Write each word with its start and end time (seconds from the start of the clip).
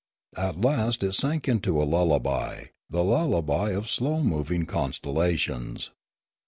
At 0.35 0.59
last 0.61 1.03
it 1.03 1.13
sank 1.13 1.47
into 1.47 1.79
a 1.79 1.85
lullaby, 1.85 2.69
the 2.89 3.03
lullaby 3.03 3.69
of 3.69 3.87
slow 3.87 4.23
moving 4.23 4.65
constel 4.65 5.13
lations. 5.15 5.91